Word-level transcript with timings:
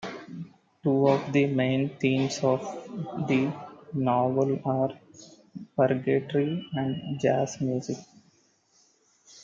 Two 0.81 1.07
of 1.09 1.31
the 1.31 1.45
main 1.45 1.95
themes 1.99 2.39
of 2.39 2.59
the 3.27 3.53
novel 3.93 4.59
are 4.65 4.97
purgatory 5.77 6.67
and 6.73 7.19
jazz 7.19 7.61
music. 7.61 7.97